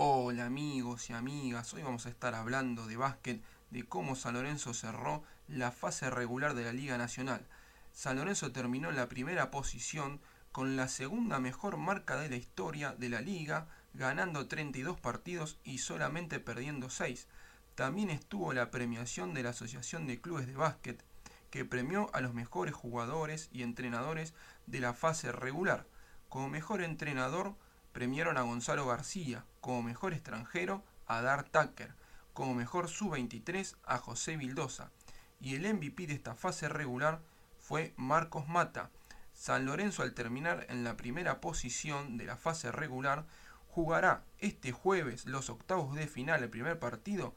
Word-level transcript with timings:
Hola 0.00 0.46
amigos 0.46 1.10
y 1.10 1.12
amigas, 1.12 1.74
hoy 1.74 1.82
vamos 1.82 2.06
a 2.06 2.08
estar 2.08 2.32
hablando 2.36 2.86
de 2.86 2.96
básquet, 2.96 3.42
de 3.72 3.82
cómo 3.82 4.14
San 4.14 4.34
Lorenzo 4.34 4.72
cerró 4.72 5.24
la 5.48 5.72
fase 5.72 6.08
regular 6.08 6.54
de 6.54 6.62
la 6.62 6.72
Liga 6.72 6.96
Nacional. 6.96 7.44
San 7.92 8.16
Lorenzo 8.16 8.52
terminó 8.52 8.90
en 8.90 8.94
la 8.94 9.08
primera 9.08 9.50
posición 9.50 10.20
con 10.52 10.76
la 10.76 10.86
segunda 10.86 11.40
mejor 11.40 11.78
marca 11.78 12.16
de 12.16 12.30
la 12.30 12.36
historia 12.36 12.94
de 12.96 13.08
la 13.08 13.20
liga, 13.20 13.66
ganando 13.92 14.46
32 14.46 15.00
partidos 15.00 15.58
y 15.64 15.78
solamente 15.78 16.38
perdiendo 16.38 16.90
6. 16.90 17.26
También 17.74 18.10
estuvo 18.10 18.52
la 18.52 18.70
premiación 18.70 19.34
de 19.34 19.42
la 19.42 19.50
Asociación 19.50 20.06
de 20.06 20.20
Clubes 20.20 20.46
de 20.46 20.54
Básquet, 20.54 21.04
que 21.50 21.64
premió 21.64 22.08
a 22.14 22.20
los 22.20 22.34
mejores 22.34 22.72
jugadores 22.72 23.48
y 23.50 23.64
entrenadores 23.64 24.32
de 24.68 24.78
la 24.78 24.94
fase 24.94 25.32
regular. 25.32 25.88
Como 26.28 26.48
mejor 26.48 26.82
entrenador, 26.82 27.56
premiaron 27.98 28.36
a 28.36 28.42
Gonzalo 28.42 28.86
García, 28.86 29.44
como 29.60 29.82
mejor 29.82 30.12
extranjero 30.12 30.84
a 31.08 31.20
Dar 31.20 31.42
Tucker, 31.42 31.96
como 32.32 32.54
mejor 32.54 32.88
sub-23 32.88 33.74
a 33.84 33.98
José 33.98 34.36
Vildosa, 34.36 34.92
y 35.40 35.56
el 35.56 35.74
MVP 35.74 36.06
de 36.06 36.14
esta 36.14 36.36
fase 36.36 36.68
regular 36.68 37.20
fue 37.58 37.94
Marcos 37.96 38.46
Mata. 38.46 38.90
San 39.34 39.66
Lorenzo 39.66 40.04
al 40.04 40.14
terminar 40.14 40.64
en 40.68 40.84
la 40.84 40.96
primera 40.96 41.40
posición 41.40 42.18
de 42.18 42.26
la 42.26 42.36
fase 42.36 42.70
regular 42.70 43.26
jugará 43.66 44.22
este 44.38 44.70
jueves 44.70 45.26
los 45.26 45.50
octavos 45.50 45.96
de 45.96 46.06
final, 46.06 46.44
el 46.44 46.50
primer 46.50 46.78
partido, 46.78 47.34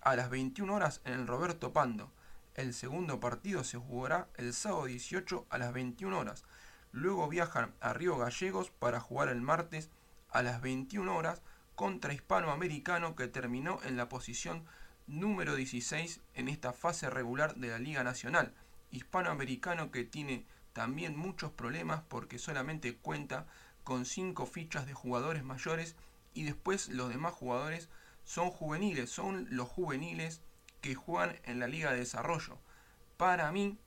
a 0.00 0.16
las 0.16 0.28
21 0.28 0.74
horas 0.74 1.02
en 1.04 1.12
el 1.12 1.28
Roberto 1.28 1.72
Pando. 1.72 2.10
El 2.56 2.74
segundo 2.74 3.20
partido 3.20 3.62
se 3.62 3.78
jugará 3.78 4.26
el 4.34 4.54
sábado 4.54 4.86
18 4.86 5.46
a 5.50 5.58
las 5.58 5.72
21 5.72 6.18
horas. 6.18 6.42
Luego 6.90 7.28
viajan 7.28 7.72
a 7.80 7.92
Río 7.92 8.18
Gallegos 8.18 8.70
para 8.70 8.98
jugar 8.98 9.28
el 9.28 9.40
martes 9.40 9.88
a 10.32 10.42
las 10.42 10.60
21 10.60 11.16
horas 11.16 11.42
contra 11.74 12.12
Hispanoamericano 12.12 13.16
que 13.16 13.28
terminó 13.28 13.80
en 13.84 13.96
la 13.96 14.08
posición 14.08 14.64
número 15.06 15.56
16 15.56 16.20
en 16.34 16.48
esta 16.48 16.72
fase 16.72 17.10
regular 17.10 17.56
de 17.56 17.68
la 17.68 17.78
Liga 17.78 18.04
Nacional. 18.04 18.54
Hispanoamericano 18.90 19.90
que 19.90 20.04
tiene 20.04 20.44
también 20.72 21.16
muchos 21.16 21.50
problemas 21.50 22.02
porque 22.08 22.38
solamente 22.38 22.96
cuenta 22.96 23.46
con 23.84 24.04
5 24.04 24.46
fichas 24.46 24.86
de 24.86 24.94
jugadores 24.94 25.42
mayores 25.42 25.96
y 26.34 26.44
después 26.44 26.88
los 26.88 27.08
demás 27.08 27.34
jugadores 27.34 27.88
son 28.24 28.50
juveniles, 28.50 29.10
son 29.10 29.46
los 29.50 29.68
juveniles 29.68 30.42
que 30.80 30.94
juegan 30.94 31.36
en 31.44 31.58
la 31.58 31.66
Liga 31.66 31.92
de 31.92 31.98
Desarrollo. 31.98 32.58
Para 33.16 33.50
mí, 33.52 33.78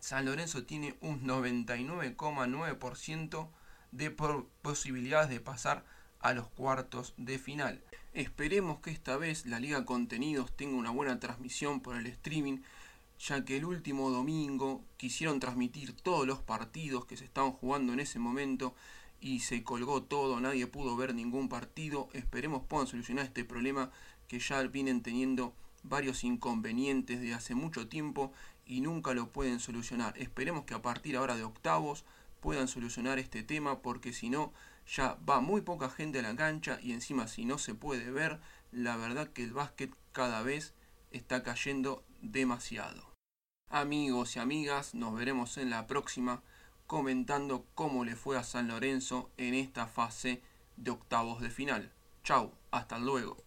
San 0.00 0.26
Lorenzo 0.26 0.64
tiene 0.64 0.96
un 1.00 1.26
99,9% 1.26 3.48
de 3.94 4.10
posibilidades 4.10 5.30
de 5.30 5.40
pasar 5.40 5.84
a 6.18 6.34
los 6.34 6.48
cuartos 6.48 7.14
de 7.16 7.38
final. 7.38 7.80
Esperemos 8.12 8.80
que 8.80 8.90
esta 8.90 9.16
vez 9.16 9.46
la 9.46 9.60
Liga 9.60 9.84
Contenidos 9.84 10.54
tenga 10.56 10.76
una 10.76 10.90
buena 10.90 11.20
transmisión 11.20 11.80
por 11.80 11.96
el 11.96 12.06
streaming, 12.06 12.58
ya 13.18 13.44
que 13.44 13.56
el 13.56 13.64
último 13.64 14.10
domingo 14.10 14.84
quisieron 14.96 15.38
transmitir 15.38 15.94
todos 15.94 16.26
los 16.26 16.40
partidos 16.40 17.06
que 17.06 17.16
se 17.16 17.24
estaban 17.24 17.52
jugando 17.52 17.92
en 17.92 18.00
ese 18.00 18.18
momento 18.18 18.74
y 19.20 19.40
se 19.40 19.62
colgó 19.62 20.02
todo, 20.02 20.40
nadie 20.40 20.66
pudo 20.66 20.96
ver 20.96 21.14
ningún 21.14 21.48
partido. 21.48 22.08
Esperemos 22.12 22.64
puedan 22.66 22.88
solucionar 22.88 23.26
este 23.26 23.44
problema 23.44 23.90
que 24.26 24.40
ya 24.40 24.60
vienen 24.62 25.02
teniendo 25.02 25.54
varios 25.84 26.24
inconvenientes 26.24 27.20
de 27.20 27.32
hace 27.32 27.54
mucho 27.54 27.86
tiempo 27.86 28.32
y 28.66 28.80
nunca 28.80 29.14
lo 29.14 29.30
pueden 29.30 29.60
solucionar. 29.60 30.18
Esperemos 30.18 30.64
que 30.64 30.74
a 30.74 30.82
partir 30.82 31.16
ahora 31.16 31.36
de 31.36 31.44
octavos 31.44 32.04
puedan 32.44 32.68
solucionar 32.68 33.18
este 33.18 33.42
tema 33.42 33.80
porque 33.80 34.12
si 34.12 34.28
no 34.28 34.52
ya 34.86 35.16
va 35.26 35.40
muy 35.40 35.62
poca 35.62 35.88
gente 35.88 36.18
a 36.18 36.22
la 36.22 36.36
cancha 36.36 36.78
y 36.82 36.92
encima 36.92 37.26
si 37.26 37.46
no 37.46 37.56
se 37.56 37.74
puede 37.74 38.10
ver, 38.10 38.38
la 38.70 38.98
verdad 38.98 39.28
que 39.28 39.42
el 39.42 39.54
básquet 39.54 39.90
cada 40.12 40.42
vez 40.42 40.74
está 41.10 41.42
cayendo 41.42 42.04
demasiado. 42.20 43.14
Amigos 43.70 44.36
y 44.36 44.40
amigas, 44.40 44.94
nos 44.94 45.14
veremos 45.14 45.56
en 45.56 45.70
la 45.70 45.86
próxima 45.86 46.42
comentando 46.86 47.64
cómo 47.74 48.04
le 48.04 48.14
fue 48.14 48.36
a 48.36 48.42
San 48.42 48.68
Lorenzo 48.68 49.30
en 49.38 49.54
esta 49.54 49.86
fase 49.86 50.42
de 50.76 50.90
octavos 50.90 51.40
de 51.40 51.48
final. 51.48 51.92
Chau, 52.24 52.52
hasta 52.70 52.98
luego. 52.98 53.38